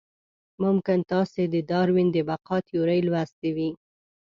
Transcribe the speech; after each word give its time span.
ممکن 0.63 0.99
تاسې 1.11 1.41
د 1.53 1.55
داروېن 1.69 2.07
د 2.13 2.17
بقا 2.29 2.57
تیوري 2.67 2.99
لوستې 3.07 3.49
وي. 3.55 3.69